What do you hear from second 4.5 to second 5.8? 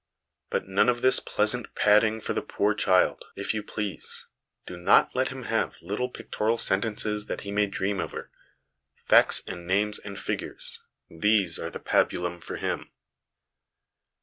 do not let him have